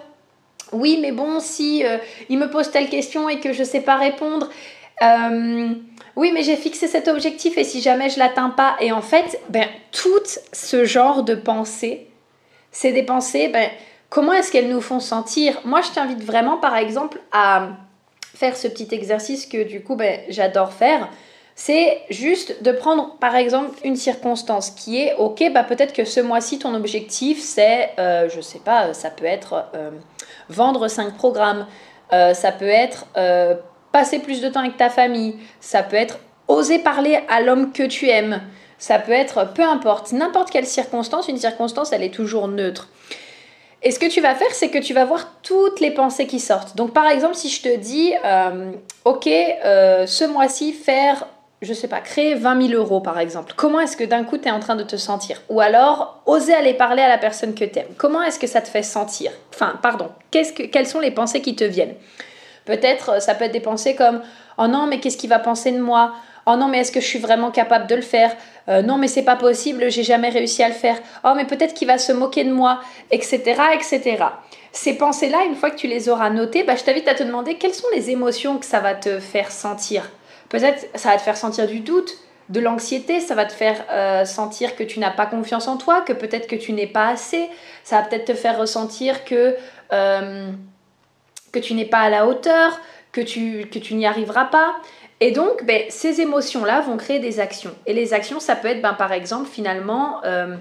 Oui, 0.73 0.99
mais 1.01 1.13
bon, 1.13 1.39
si 1.39 1.85
euh, 1.85 1.97
il 2.27 2.37
me 2.37 2.49
pose 2.49 2.69
telle 2.69 2.89
question 2.89 3.29
et 3.29 3.39
que 3.39 3.53
je 3.53 3.63
sais 3.63 3.81
pas 3.81 3.95
répondre. 3.95 4.49
Euh, 5.01 5.73
oui, 6.15 6.31
mais 6.33 6.43
j'ai 6.43 6.55
fixé 6.55 6.87
cet 6.87 7.07
objectif 7.07 7.57
et 7.57 7.63
si 7.63 7.81
jamais 7.81 8.09
je 8.09 8.19
l'atteins 8.19 8.49
pas, 8.49 8.77
et 8.79 8.91
en 8.91 9.01
fait, 9.01 9.39
ben, 9.49 9.67
tout 9.91 10.23
ce 10.53 10.85
genre 10.85 11.23
de 11.23 11.35
pensées, 11.35 12.07
c'est 12.71 12.93
des 12.93 13.03
pensées, 13.03 13.49
ben, 13.49 13.69
comment 14.09 14.33
est-ce 14.33 14.51
qu'elles 14.51 14.69
nous 14.69 14.81
font 14.81 14.99
sentir? 15.01 15.59
Moi, 15.65 15.81
je 15.81 15.91
t'invite 15.91 16.23
vraiment, 16.23 16.57
par 16.57 16.77
exemple, 16.77 17.19
à 17.31 17.69
faire 18.33 18.55
ce 18.55 18.67
petit 18.67 18.87
exercice 18.91 19.45
que 19.45 19.63
du 19.63 19.83
coup, 19.83 19.95
ben, 19.95 20.19
j'adore 20.29 20.71
faire. 20.71 21.09
C'est 21.57 22.01
juste 22.09 22.63
de 22.63 22.71
prendre, 22.73 23.17
par 23.19 23.35
exemple, 23.35 23.77
une 23.85 23.95
circonstance 23.95 24.71
qui 24.71 25.01
est, 25.01 25.15
ok, 25.15 25.41
bah 25.53 25.63
peut-être 25.63 25.93
que 25.93 26.03
ce 26.03 26.19
mois-ci, 26.19 26.59
ton 26.59 26.75
objectif, 26.75 27.41
c'est, 27.41 27.91
euh, 27.97 28.27
je 28.29 28.41
sais 28.41 28.59
pas, 28.59 28.93
ça 28.93 29.09
peut 29.09 29.25
être 29.25 29.65
euh, 29.73 29.91
vendre 30.49 30.89
5 30.89 31.15
programmes, 31.15 31.65
euh, 32.11 32.33
ça 32.33 32.51
peut 32.51 32.67
être 32.67 33.05
passer 33.95 34.19
plus 34.19 34.41
de 34.41 34.49
temps 34.49 34.59
avec 34.59 34.75
ta 34.75 34.89
famille, 34.89 35.37
ça 35.61 35.81
peut 35.81 35.95
être 35.95 36.19
oser 36.49 36.79
parler 36.79 37.17
à 37.29 37.39
l'homme 37.39 37.71
que 37.71 37.83
tu 37.83 38.09
aimes, 38.09 38.41
ça 38.77 38.99
peut 38.99 39.13
être 39.13 39.53
peu 39.53 39.63
importe, 39.63 40.11
n'importe 40.11 40.49
quelle 40.49 40.65
circonstance, 40.65 41.29
une 41.29 41.37
circonstance 41.37 41.93
elle 41.93 42.03
est 42.03 42.13
toujours 42.13 42.49
neutre. 42.49 42.89
Et 43.83 43.91
ce 43.91 43.99
que 43.99 44.07
tu 44.07 44.19
vas 44.19 44.35
faire, 44.35 44.51
c'est 44.51 44.67
que 44.67 44.79
tu 44.79 44.93
vas 44.93 45.05
voir 45.05 45.29
toutes 45.43 45.79
les 45.79 45.91
pensées 45.91 46.27
qui 46.27 46.41
sortent. 46.41 46.75
Donc 46.75 46.91
par 46.91 47.07
exemple, 47.07 47.35
si 47.35 47.47
je 47.47 47.61
te 47.61 47.73
dis, 47.77 48.13
euh, 48.25 48.73
ok, 49.05 49.27
euh, 49.27 50.05
ce 50.05 50.25
mois-ci, 50.25 50.73
faire, 50.73 51.25
je 51.61 51.71
sais 51.71 51.87
pas, 51.87 52.01
créer 52.01 52.35
20 52.35 52.67
000 52.67 52.73
euros 52.73 52.99
par 52.99 53.17
exemple, 53.17 53.53
comment 53.55 53.79
est-ce 53.79 53.95
que 53.95 54.03
d'un 54.03 54.25
coup 54.25 54.37
tu 54.37 54.49
es 54.49 54.51
en 54.51 54.59
train 54.59 54.75
de 54.75 54.83
te 54.83 54.97
sentir? 54.97 55.41
Ou 55.47 55.61
alors, 55.61 56.21
oser 56.25 56.53
aller 56.53 56.73
parler 56.73 57.01
à 57.01 57.07
la 57.07 57.17
personne 57.17 57.55
que 57.55 57.63
tu 57.63 57.79
aimes. 57.79 57.93
Comment 57.95 58.23
est-ce 58.23 58.39
que 58.39 58.47
ça 58.47 58.59
te 58.59 58.67
fait 58.67 58.83
sentir? 58.83 59.31
Enfin, 59.53 59.79
pardon, 59.81 60.09
que, 60.33 60.63
quelles 60.63 60.87
sont 60.87 60.99
les 60.99 61.11
pensées 61.11 61.41
qui 61.41 61.55
te 61.55 61.63
viennent? 61.63 61.95
Peut-être, 62.65 63.09
euh, 63.13 63.19
ça 63.19 63.35
peut 63.35 63.45
être 63.45 63.51
des 63.51 63.59
pensées 63.59 63.95
comme 63.95 64.21
Oh 64.57 64.67
non, 64.67 64.87
mais 64.87 64.99
qu'est-ce 64.99 65.17
qu'il 65.17 65.29
va 65.29 65.39
penser 65.39 65.71
de 65.71 65.79
moi 65.79 66.13
Oh 66.47 66.55
non, 66.55 66.67
mais 66.67 66.79
est-ce 66.79 66.91
que 66.91 66.99
je 66.99 67.05
suis 67.05 67.19
vraiment 67.19 67.49
capable 67.49 67.87
de 67.87 67.95
le 67.95 68.01
faire? 68.01 68.35
Euh, 68.69 68.81
Non, 68.83 68.97
mais 68.97 69.07
c'est 69.07 69.23
pas 69.23 69.35
possible, 69.35 69.89
j'ai 69.89 70.03
jamais 70.03 70.29
réussi 70.29 70.61
à 70.61 70.67
le 70.67 70.75
faire. 70.75 70.97
Oh, 71.23 71.33
mais 71.35 71.45
peut-être 71.45 71.73
qu'il 71.73 71.87
va 71.87 71.97
se 71.97 72.11
moquer 72.11 72.43
de 72.43 72.53
moi, 72.53 72.81
etc., 73.11 73.41
etc. 73.73 74.17
Ces 74.71 74.95
pensées-là, 74.97 75.45
une 75.45 75.55
fois 75.55 75.71
que 75.71 75.77
tu 75.77 75.87
les 75.87 76.09
auras 76.09 76.29
notées, 76.29 76.63
bah, 76.63 76.75
je 76.75 76.83
t'invite 76.83 77.07
à 77.07 77.15
te 77.15 77.23
demander 77.23 77.55
quelles 77.55 77.73
sont 77.73 77.87
les 77.95 78.11
émotions 78.11 78.57
que 78.57 78.65
ça 78.65 78.79
va 78.79 78.93
te 78.93 79.19
faire 79.19 79.51
sentir. 79.51 80.11
Peut-être 80.49 80.87
ça 80.95 81.09
va 81.09 81.17
te 81.17 81.21
faire 81.21 81.37
sentir 81.37 81.65
du 81.65 81.79
doute, 81.79 82.11
de 82.49 82.59
l'anxiété, 82.59 83.21
ça 83.21 83.33
va 83.33 83.45
te 83.45 83.53
faire 83.53 83.83
euh, 83.89 84.25
sentir 84.25 84.75
que 84.75 84.83
tu 84.83 84.99
n'as 84.99 85.09
pas 85.09 85.25
confiance 85.25 85.67
en 85.67 85.77
toi, 85.77 86.01
que 86.01 86.13
peut-être 86.13 86.45
que 86.45 86.55
tu 86.55 86.73
n'es 86.73 86.85
pas 86.85 87.07
assez. 87.07 87.49
Ça 87.83 87.97
va 87.97 88.03
peut-être 88.03 88.25
te 88.25 88.33
faire 88.35 88.59
ressentir 88.59 89.25
que 89.25 89.55
que 91.55 91.59
tu 91.65 91.73
n'es 91.73 91.85
pas 91.85 91.99
à 91.99 92.09
la 92.09 92.27
hauteur, 92.27 92.79
que 93.13 93.21
tu, 93.21 93.93
n'y 93.93 94.05
arriveras 94.05 94.45
pas. 94.45 94.75
Et 95.21 95.31
donc, 95.31 95.63
ben, 95.63 95.83
ces 95.87 96.19
émotions-là 96.19 96.81
vont 96.81 96.97
créer 96.97 97.19
des 97.19 97.39
actions. 97.39 97.73
Et 97.85 97.93
les 97.93 98.13
actions, 98.13 98.41
ça 98.41 98.57
peut 98.57 98.67
être, 98.67 98.81
ben, 98.81 98.93
par 98.93 99.13
exemple, 99.13 99.47
finalement, 99.49 100.19
euh, 100.25 100.57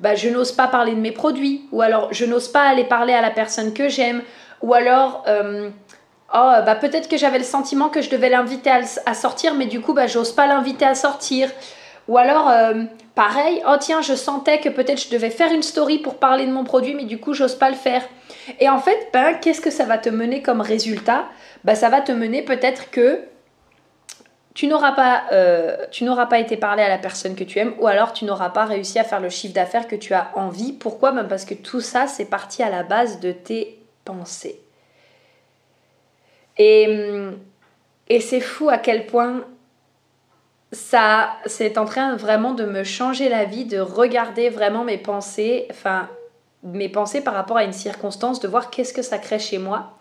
ben, 0.00 0.14
je 0.14 0.28
n'ose 0.28 0.52
pas 0.52 0.68
parler 0.68 0.92
de 0.92 1.00
mes 1.00 1.12
produits, 1.12 1.62
ou 1.72 1.80
alors 1.80 2.12
je 2.12 2.26
n'ose 2.26 2.48
pas 2.48 2.62
aller 2.62 2.84
parler 2.84 3.14
à 3.14 3.22
la 3.22 3.30
personne 3.30 3.72
que 3.72 3.88
j'aime, 3.88 4.22
ou 4.60 4.74
alors, 4.74 5.24
euh, 5.28 5.70
oh, 6.34 6.52
peut-être 6.82 7.08
que 7.08 7.16
j'avais 7.16 7.38
le 7.38 7.44
sentiment 7.44 7.88
que 7.88 8.02
je 8.02 8.10
devais 8.10 8.28
l'inviter 8.28 8.70
à, 9.06 9.14
sortir, 9.14 9.54
mais 9.54 9.66
du 9.66 9.80
coup, 9.80 9.96
j'ose 10.06 10.32
pas 10.32 10.46
l'inviter 10.46 10.84
à 10.84 10.94
sortir. 10.94 11.50
Ou 12.08 12.18
alors, 12.18 12.50
euh, 12.50 12.84
pareil, 13.14 13.62
oh 13.66 13.76
tiens, 13.78 14.02
je 14.02 14.14
sentais 14.14 14.60
que 14.60 14.68
peut-être 14.68 15.02
je 15.02 15.10
devais 15.10 15.30
faire 15.30 15.52
une 15.52 15.62
story 15.62 15.98
pour 15.98 16.16
parler 16.16 16.46
de 16.46 16.52
mon 16.52 16.64
produit, 16.64 16.94
mais 16.94 17.04
du 17.04 17.18
coup, 17.18 17.34
j'ose 17.34 17.54
pas 17.54 17.70
le 17.70 17.76
faire. 17.76 18.02
Et 18.60 18.68
en 18.68 18.78
fait, 18.78 19.08
ben, 19.12 19.34
qu'est-ce 19.34 19.60
que 19.60 19.70
ça 19.70 19.84
va 19.84 19.98
te 19.98 20.08
mener 20.08 20.42
comme 20.42 20.60
résultat? 20.60 21.26
Ben, 21.64 21.74
Ça 21.74 21.88
va 21.88 22.00
te 22.00 22.12
mener 22.12 22.42
peut-être 22.42 22.90
que 22.90 23.20
tu 24.54 24.68
n'auras 24.68 24.92
pas, 24.92 25.24
euh, 25.32 25.86
été 26.38 26.56
parlé 26.56 26.82
à 26.82 26.88
la 26.88 26.98
personne 26.98 27.34
que 27.34 27.42
tu 27.42 27.58
aimes 27.58 27.74
ou 27.80 27.88
alors 27.88 28.12
tu 28.12 28.24
n'auras 28.24 28.50
pas 28.50 28.64
réussi 28.64 29.00
à 29.00 29.04
faire 29.04 29.20
le 29.20 29.28
chiffre 29.28 29.54
d'affaires 29.54 29.88
que 29.88 29.96
tu 29.96 30.14
as 30.14 30.30
envie. 30.34 30.72
Pourquoi? 30.72 31.10
Ben 31.10 31.24
Parce 31.24 31.44
que 31.44 31.54
tout 31.54 31.80
ça, 31.80 32.06
c'est 32.06 32.26
parti 32.26 32.62
à 32.62 32.70
la 32.70 32.84
base 32.84 33.18
de 33.18 33.32
tes 33.32 33.80
pensées. 34.04 34.60
Et, 36.56 36.86
et 38.08 38.20
c'est 38.20 38.40
fou 38.40 38.68
à 38.68 38.78
quel 38.78 39.06
point 39.06 39.44
ça, 40.74 41.36
c'est 41.46 41.78
en 41.78 41.84
train 41.84 42.16
vraiment 42.16 42.52
de 42.52 42.64
me 42.64 42.84
changer 42.84 43.28
la 43.28 43.44
vie, 43.44 43.64
de 43.64 43.78
regarder 43.78 44.50
vraiment 44.50 44.84
mes 44.84 44.98
pensées, 44.98 45.66
enfin 45.70 46.08
mes 46.62 46.88
pensées 46.88 47.20
par 47.20 47.34
rapport 47.34 47.56
à 47.56 47.64
une 47.64 47.72
circonstance, 47.72 48.40
de 48.40 48.48
voir 48.48 48.70
qu'est-ce 48.70 48.92
que 48.92 49.02
ça 49.02 49.18
crée 49.18 49.38
chez 49.38 49.58
moi. 49.58 49.92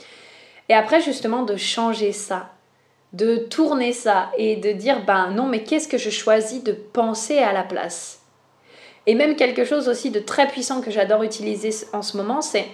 Et 0.69 0.73
après, 0.73 1.01
justement, 1.01 1.43
de 1.43 1.57
changer 1.57 2.11
ça, 2.11 2.49
de 3.11 3.37
tourner 3.37 3.93
ça 3.93 4.31
et 4.37 4.55
de 4.55 4.71
dire, 4.71 5.05
ben 5.05 5.29
non, 5.31 5.45
mais 5.45 5.63
qu'est-ce 5.63 5.87
que 5.87 5.97
je 5.97 6.09
choisis 6.09 6.63
de 6.63 6.71
penser 6.71 7.37
à 7.37 7.53
la 7.53 7.63
place? 7.63 8.21
Et 9.05 9.15
même 9.15 9.35
quelque 9.35 9.65
chose 9.65 9.89
aussi 9.89 10.09
de 10.09 10.19
très 10.19 10.47
puissant 10.47 10.81
que 10.81 10.89
j'adore 10.89 11.23
utiliser 11.23 11.71
en 11.91 12.01
ce 12.01 12.15
moment, 12.15 12.41
c'est, 12.41 12.65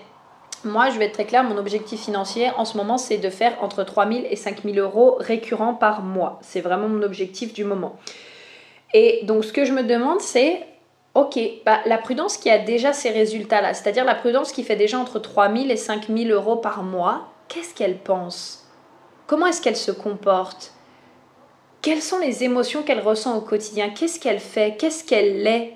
moi, 0.63 0.89
je 0.89 0.99
vais 0.99 1.05
être 1.05 1.13
très 1.13 1.25
claire, 1.25 1.43
mon 1.43 1.57
objectif 1.57 2.01
financier 2.01 2.49
en 2.57 2.65
ce 2.65 2.77
moment, 2.77 2.97
c'est 2.97 3.17
de 3.17 3.29
faire 3.29 3.57
entre 3.61 3.83
3000 3.83 4.27
et 4.29 4.35
5000 4.35 4.79
euros 4.79 5.15
récurrents 5.19 5.73
par 5.73 6.01
mois. 6.01 6.39
C'est 6.41 6.61
vraiment 6.61 6.87
mon 6.87 7.03
objectif 7.03 7.53
du 7.53 7.63
moment. 7.63 7.95
Et 8.93 9.21
donc, 9.23 9.45
ce 9.45 9.53
que 9.53 9.65
je 9.65 9.71
me 9.71 9.83
demande, 9.83 10.21
c'est 10.21 10.65
Ok, 11.15 11.39
bah, 11.65 11.79
la 11.85 11.97
prudence 11.97 12.37
qui 12.37 12.51
a 12.51 12.59
déjà 12.59 12.93
ces 12.93 13.09
résultats-là, 13.09 13.73
c'est-à-dire 13.73 14.05
la 14.05 14.13
prudence 14.13 14.51
qui 14.51 14.63
fait 14.63 14.75
déjà 14.75 14.99
entre 14.99 15.17
3 15.17 15.51
000 15.51 15.69
et 15.69 15.75
5 15.75 16.07
000 16.07 16.29
euros 16.29 16.55
par 16.55 16.83
mois, 16.83 17.29
qu'est-ce 17.47 17.73
qu'elle 17.73 17.97
pense? 17.97 18.67
Comment 19.25 19.47
est-ce 19.47 19.61
qu'elle 19.61 19.75
se 19.75 19.91
comporte? 19.91 20.71
Quelles 21.81 22.03
sont 22.03 22.19
les 22.19 22.43
émotions 22.43 22.83
qu'elle 22.83 22.99
ressent 22.99 23.35
au 23.35 23.41
quotidien, 23.41 23.89
qu'est-ce 23.89 24.19
qu'elle 24.19 24.39
fait, 24.39 24.77
qu'est-ce 24.77 25.03
qu'elle 25.03 25.47
est, 25.47 25.73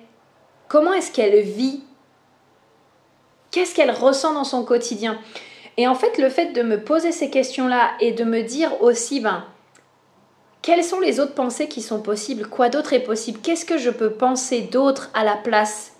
comment 0.67 0.93
est-ce 0.93 1.11
qu'elle 1.11 1.41
vit, 1.41 1.83
qu'est-ce 3.53 3.73
qu'elle 3.73 3.91
ressent 3.91 4.33
dans 4.33 4.43
son 4.43 4.65
quotidien. 4.65 5.17
Et 5.77 5.87
en 5.87 5.95
fait, 5.95 6.17
le 6.17 6.29
fait 6.29 6.47
de 6.47 6.63
me 6.63 6.83
poser 6.83 7.13
ces 7.13 7.29
questions-là 7.29 7.91
et 8.01 8.11
de 8.11 8.25
me 8.25 8.41
dire 8.41 8.81
aussi, 8.81 9.21
ben, 9.21 9.45
quelles 10.61 10.83
sont 10.83 10.99
les 10.99 11.19
autres 11.19 11.35
pensées 11.35 11.67
qui 11.67 11.81
sont 11.81 12.01
possibles? 12.01 12.47
Quoi 12.47 12.69
d'autre 12.69 12.93
est 12.93 13.03
possible? 13.03 13.39
Qu'est-ce 13.41 13.65
que 13.65 13.77
je 13.77 13.89
peux 13.89 14.11
penser 14.11 14.61
d'autre 14.61 15.09
à 15.13 15.23
la 15.23 15.35
place? 15.35 15.91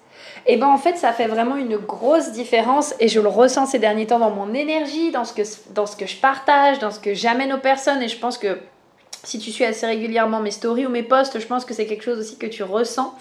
Et 0.45 0.55
eh 0.55 0.57
ben 0.57 0.67
en 0.67 0.77
fait 0.77 0.97
ça 0.97 1.13
fait 1.13 1.27
vraiment 1.27 1.55
une 1.55 1.77
grosse 1.77 2.31
différence 2.31 2.93
et 2.99 3.07
je 3.07 3.21
le 3.21 3.29
ressens 3.29 3.67
ces 3.67 3.79
derniers 3.79 4.07
temps 4.07 4.19
dans 4.19 4.29
mon 4.29 4.53
énergie, 4.53 5.09
dans 5.11 5.23
ce 5.23 5.31
que, 5.31 5.43
dans 5.73 5.85
ce 5.85 5.95
que 5.95 6.05
je 6.05 6.17
partage, 6.17 6.79
dans 6.79 6.91
ce 6.91 6.99
que 6.99 7.13
j'amène 7.13 7.53
aux 7.53 7.59
personnes 7.59 8.01
et 8.01 8.09
je 8.09 8.19
pense 8.19 8.37
que 8.37 8.57
si 9.23 9.39
tu 9.39 9.51
suis 9.51 9.63
assez 9.63 9.85
régulièrement 9.85 10.41
mes 10.41 10.51
stories 10.51 10.85
ou 10.85 10.89
mes 10.89 11.03
posts, 11.03 11.39
je 11.39 11.47
pense 11.47 11.63
que 11.63 11.73
c'est 11.73 11.85
quelque 11.85 12.03
chose 12.03 12.19
aussi 12.19 12.37
que 12.37 12.47
tu 12.47 12.63
ressens. 12.63 13.13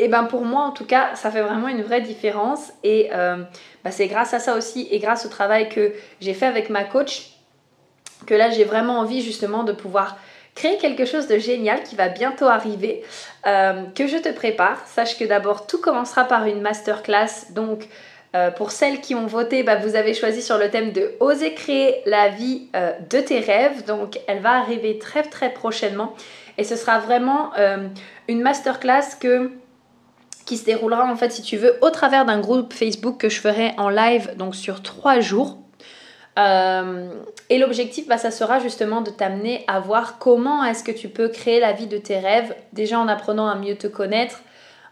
Et 0.00 0.08
ben 0.08 0.24
pour 0.24 0.46
moi 0.46 0.62
en 0.62 0.70
tout 0.70 0.86
cas 0.86 1.14
ça 1.14 1.30
fait 1.30 1.42
vraiment 1.42 1.68
une 1.68 1.82
vraie 1.82 2.00
différence 2.00 2.72
et 2.82 3.10
euh, 3.12 3.36
bah, 3.84 3.90
c'est 3.90 4.06
grâce 4.06 4.32
à 4.32 4.38
ça 4.38 4.56
aussi 4.56 4.88
et 4.90 4.98
grâce 4.98 5.26
au 5.26 5.28
travail 5.28 5.68
que 5.68 5.92
j'ai 6.22 6.32
fait 6.32 6.46
avec 6.46 6.70
ma 6.70 6.84
coach 6.84 7.32
que 8.26 8.32
là 8.32 8.48
j'ai 8.48 8.64
vraiment 8.64 8.98
envie 8.98 9.20
justement 9.20 9.62
de 9.62 9.72
pouvoir 9.72 10.16
créer 10.54 10.78
quelque 10.78 11.04
chose 11.04 11.28
de 11.28 11.36
génial 11.38 11.82
qui 11.82 11.96
va 11.96 12.08
bientôt 12.08 12.46
arriver, 12.46 13.02
euh, 13.46 13.84
que 13.94 14.06
je 14.06 14.16
te 14.16 14.30
prépare. 14.30 14.82
Sache 14.86 15.18
que 15.18 15.24
d'abord 15.24 15.66
tout 15.66 15.80
commencera 15.80 16.24
par 16.24 16.46
une 16.46 16.62
masterclass, 16.62 17.52
donc 17.52 17.86
euh, 18.34 18.50
pour 18.50 18.70
celles 18.70 19.02
qui 19.02 19.14
ont 19.14 19.26
voté, 19.26 19.62
bah, 19.62 19.76
vous 19.76 19.96
avez 19.96 20.14
choisi 20.14 20.40
sur 20.40 20.56
le 20.56 20.70
thème 20.70 20.92
de 20.92 21.12
oser 21.20 21.52
créer 21.52 22.02
la 22.06 22.30
vie 22.30 22.68
de 23.10 23.20
tes 23.20 23.40
rêves. 23.40 23.84
Donc 23.84 24.18
elle 24.26 24.40
va 24.40 24.52
arriver 24.52 24.98
très 24.98 25.22
très 25.22 25.50
prochainement 25.50 26.14
et 26.56 26.64
ce 26.64 26.76
sera 26.76 26.98
vraiment 26.98 27.52
une 28.28 28.40
masterclass 28.40 29.16
que 29.20 29.50
qui 30.50 30.56
se 30.56 30.64
déroulera 30.64 31.08
en 31.08 31.14
fait 31.14 31.30
si 31.30 31.42
tu 31.42 31.56
veux 31.56 31.78
au 31.80 31.90
travers 31.90 32.24
d'un 32.24 32.40
groupe 32.40 32.72
Facebook 32.72 33.18
que 33.18 33.28
je 33.28 33.40
ferai 33.40 33.72
en 33.76 33.88
live 33.88 34.34
donc 34.36 34.56
sur 34.56 34.82
trois 34.82 35.20
jours. 35.20 35.58
Euh, 36.40 37.08
et 37.50 37.58
l'objectif, 37.58 38.08
bah, 38.08 38.18
ça 38.18 38.32
sera 38.32 38.58
justement 38.58 39.00
de 39.00 39.10
t'amener 39.10 39.62
à 39.68 39.78
voir 39.78 40.18
comment 40.18 40.64
est-ce 40.64 40.82
que 40.82 40.90
tu 40.90 41.08
peux 41.08 41.28
créer 41.28 41.60
la 41.60 41.72
vie 41.72 41.86
de 41.86 41.98
tes 41.98 42.18
rêves, 42.18 42.52
déjà 42.72 42.98
en 42.98 43.06
apprenant 43.06 43.46
à 43.46 43.54
mieux 43.54 43.76
te 43.76 43.86
connaître, 43.86 44.40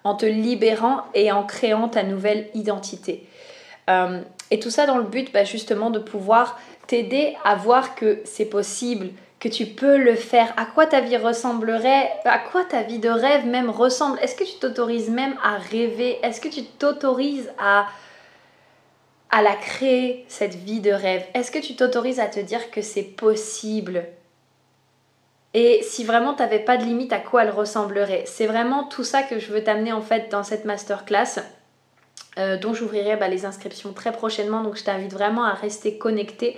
en 0.04 0.14
te 0.14 0.26
libérant 0.26 1.02
et 1.14 1.32
en 1.32 1.42
créant 1.42 1.88
ta 1.88 2.04
nouvelle 2.04 2.46
identité. 2.54 3.26
Euh, 3.90 4.20
et 4.52 4.60
tout 4.60 4.70
ça 4.70 4.86
dans 4.86 4.98
le 4.98 5.04
but 5.04 5.32
bah, 5.32 5.42
justement 5.42 5.90
de 5.90 5.98
pouvoir 5.98 6.56
t'aider 6.86 7.36
à 7.42 7.56
voir 7.56 7.96
que 7.96 8.20
c'est 8.24 8.44
possible, 8.48 9.08
que 9.40 9.48
tu 9.48 9.66
peux 9.66 9.96
le 9.96 10.14
faire, 10.14 10.52
à 10.56 10.64
quoi 10.64 10.86
ta 10.86 11.00
vie 11.00 11.16
ressemblerait, 11.16 12.10
à 12.24 12.38
quoi 12.38 12.64
ta 12.64 12.82
vie 12.82 12.98
de 12.98 13.08
rêve 13.08 13.46
même 13.46 13.70
ressemble? 13.70 14.18
Est-ce 14.20 14.34
que 14.34 14.44
tu 14.44 14.58
t'autorises 14.58 15.10
même 15.10 15.36
à 15.42 15.56
rêver? 15.58 16.18
Est-ce 16.22 16.40
que 16.40 16.48
tu 16.48 16.64
t'autorises 16.64 17.50
à 17.58 17.86
à 19.30 19.42
la 19.42 19.54
créer, 19.54 20.24
cette 20.28 20.54
vie 20.54 20.80
de 20.80 20.90
rêve? 20.90 21.22
Est-ce 21.34 21.50
que 21.50 21.58
tu 21.58 21.76
t'autorises 21.76 22.18
à 22.18 22.26
te 22.26 22.40
dire 22.40 22.70
que 22.70 22.80
c'est 22.80 23.02
possible? 23.02 24.04
Et 25.54 25.82
si 25.82 26.04
vraiment 26.04 26.34
tu 26.34 26.42
n'avais 26.42 26.58
pas 26.58 26.76
de 26.76 26.84
limite, 26.84 27.12
à 27.12 27.18
quoi 27.18 27.42
elle 27.42 27.50
ressemblerait? 27.50 28.24
C'est 28.26 28.46
vraiment 28.46 28.84
tout 28.84 29.04
ça 29.04 29.22
que 29.22 29.38
je 29.38 29.52
veux 29.52 29.62
t'amener 29.62 29.92
en 29.92 30.02
fait 30.02 30.30
dans 30.30 30.42
cette 30.42 30.64
masterclass. 30.64 31.40
Euh, 32.38 32.56
dont 32.56 32.72
j'ouvrirai 32.72 33.16
bah, 33.16 33.26
les 33.26 33.44
inscriptions 33.44 33.92
très 33.92 34.12
prochainement, 34.12 34.62
donc 34.62 34.76
je 34.76 34.84
t'invite 34.84 35.12
vraiment 35.12 35.44
à 35.44 35.54
rester 35.54 35.98
connecté. 35.98 36.56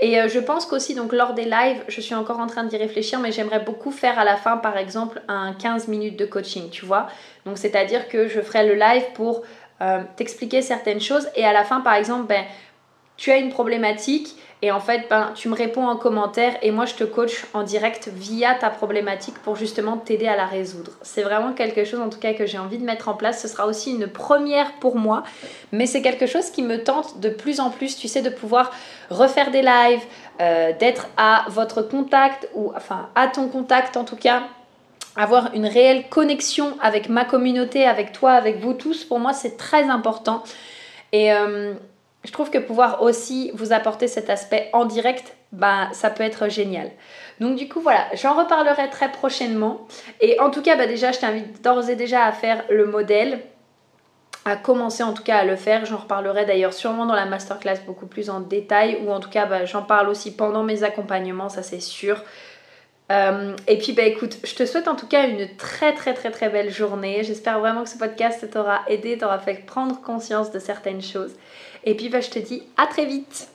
Et 0.00 0.20
euh, 0.20 0.28
je 0.28 0.38
pense 0.38 0.66
qu'aussi, 0.66 0.94
donc 0.94 1.12
lors 1.12 1.32
des 1.32 1.44
lives, 1.44 1.82
je 1.88 2.00
suis 2.00 2.14
encore 2.14 2.38
en 2.38 2.46
train 2.46 2.64
d'y 2.64 2.76
réfléchir, 2.76 3.18
mais 3.18 3.32
j'aimerais 3.32 3.60
beaucoup 3.60 3.90
faire 3.90 4.18
à 4.18 4.24
la 4.24 4.36
fin, 4.36 4.58
par 4.58 4.76
exemple, 4.76 5.22
un 5.28 5.54
15 5.54 5.88
minutes 5.88 6.18
de 6.18 6.26
coaching, 6.26 6.68
tu 6.70 6.84
vois. 6.84 7.08
Donc, 7.46 7.56
c'est-à-dire 7.56 8.08
que 8.08 8.28
je 8.28 8.40
ferai 8.40 8.66
le 8.66 8.74
live 8.74 9.04
pour 9.14 9.42
euh, 9.82 10.00
t'expliquer 10.16 10.62
certaines 10.62 11.02
choses 11.02 11.28
et 11.36 11.44
à 11.44 11.52
la 11.52 11.62
fin 11.62 11.82
par 11.82 11.92
exemple 11.92 12.26
ben, 12.26 12.42
tu 13.16 13.30
as 13.30 13.36
une 13.36 13.50
problématique 13.50 14.36
et 14.62 14.72
en 14.72 14.80
fait 14.80 15.06
ben, 15.10 15.32
tu 15.34 15.48
me 15.48 15.54
réponds 15.54 15.86
en 15.86 15.96
commentaire 15.96 16.54
et 16.62 16.70
moi 16.70 16.86
je 16.86 16.94
te 16.94 17.04
coach 17.04 17.44
en 17.52 17.62
direct 17.62 18.08
via 18.08 18.54
ta 18.54 18.70
problématique 18.70 19.38
pour 19.42 19.54
justement 19.54 19.98
t'aider 19.98 20.26
à 20.26 20.36
la 20.36 20.46
résoudre. 20.46 20.92
C'est 21.02 21.22
vraiment 21.22 21.52
quelque 21.52 21.84
chose 21.84 22.00
en 22.00 22.08
tout 22.08 22.18
cas 22.18 22.32
que 22.32 22.46
j'ai 22.46 22.58
envie 22.58 22.78
de 22.78 22.84
mettre 22.84 23.08
en 23.08 23.14
place. 23.14 23.42
Ce 23.42 23.48
sera 23.48 23.66
aussi 23.66 23.92
une 23.92 24.06
première 24.06 24.72
pour 24.80 24.96
moi 24.96 25.24
mais 25.72 25.86
c'est 25.86 26.02
quelque 26.02 26.26
chose 26.26 26.50
qui 26.50 26.62
me 26.62 26.82
tente 26.82 27.20
de 27.20 27.28
plus 27.28 27.60
en 27.60 27.70
plus, 27.70 27.96
tu 27.96 28.08
sais, 28.08 28.22
de 28.22 28.30
pouvoir 28.30 28.72
refaire 29.10 29.50
des 29.50 29.62
lives, 29.62 30.02
euh, 30.40 30.72
d'être 30.78 31.08
à 31.16 31.44
votre 31.48 31.82
contact 31.82 32.48
ou 32.54 32.72
enfin 32.74 33.08
à 33.14 33.28
ton 33.28 33.48
contact 33.48 33.96
en 33.96 34.04
tout 34.04 34.16
cas 34.16 34.42
avoir 35.16 35.54
une 35.54 35.66
réelle 35.66 36.08
connexion 36.08 36.76
avec 36.80 37.08
ma 37.08 37.24
communauté, 37.24 37.86
avec 37.86 38.12
toi, 38.12 38.32
avec 38.32 38.58
vous 38.60 38.74
tous, 38.74 39.04
pour 39.04 39.18
moi 39.18 39.32
c'est 39.32 39.56
très 39.56 39.84
important. 39.84 40.42
Et 41.12 41.32
euh, 41.32 41.74
je 42.26 42.32
trouve 42.32 42.50
que 42.50 42.58
pouvoir 42.58 43.02
aussi 43.02 43.50
vous 43.54 43.72
apporter 43.72 44.08
cet 44.08 44.28
aspect 44.28 44.68
en 44.72 44.84
direct, 44.84 45.34
bah, 45.52 45.88
ça 45.92 46.10
peut 46.10 46.24
être 46.24 46.48
génial. 46.48 46.90
Donc 47.40 47.56
du 47.56 47.68
coup 47.68 47.80
voilà, 47.80 48.06
j'en 48.14 48.34
reparlerai 48.34 48.90
très 48.90 49.10
prochainement. 49.10 49.86
Et 50.20 50.38
en 50.40 50.50
tout 50.50 50.60
cas, 50.60 50.76
bah, 50.76 50.86
déjà, 50.86 51.12
je 51.12 51.20
t'invite 51.20 51.62
d'ores 51.62 51.88
et 51.88 51.96
déjà 51.96 52.24
à 52.24 52.32
faire 52.32 52.64
le 52.68 52.86
modèle, 52.86 53.40
à 54.44 54.56
commencer 54.56 55.02
en 55.02 55.12
tout 55.12 55.22
cas 55.22 55.38
à 55.38 55.44
le 55.44 55.56
faire. 55.56 55.86
J'en 55.86 55.98
reparlerai 55.98 56.44
d'ailleurs 56.44 56.72
sûrement 56.72 57.06
dans 57.06 57.14
la 57.14 57.26
masterclass 57.26 57.78
beaucoup 57.86 58.06
plus 58.06 58.28
en 58.28 58.40
détail, 58.40 58.98
ou 59.04 59.10
en 59.12 59.20
tout 59.20 59.30
cas, 59.30 59.46
bah, 59.46 59.64
j'en 59.64 59.82
parle 59.82 60.08
aussi 60.08 60.34
pendant 60.34 60.64
mes 60.64 60.82
accompagnements, 60.82 61.48
ça 61.48 61.62
c'est 61.62 61.80
sûr. 61.80 62.22
Euh, 63.12 63.54
et 63.68 63.78
puis 63.78 63.92
bah 63.92 64.02
écoute, 64.02 64.38
je 64.42 64.54
te 64.56 64.66
souhaite 64.66 64.88
en 64.88 64.96
tout 64.96 65.06
cas 65.06 65.28
une 65.28 65.46
très 65.56 65.94
très 65.94 66.12
très 66.12 66.32
très 66.32 66.48
belle 66.48 66.70
journée. 66.70 67.22
J'espère 67.22 67.60
vraiment 67.60 67.84
que 67.84 67.88
ce 67.88 67.98
podcast 67.98 68.50
t'aura 68.50 68.80
aidé, 68.88 69.16
t'aura 69.16 69.38
fait 69.38 69.64
prendre 69.64 70.00
conscience 70.00 70.50
de 70.50 70.58
certaines 70.58 71.02
choses. 71.02 71.34
Et 71.86 71.94
puis 71.94 72.08
bah, 72.08 72.20
je 72.20 72.30
te 72.30 72.38
dis 72.38 72.62
à 72.76 72.86
très 72.86 73.06
vite 73.06 73.48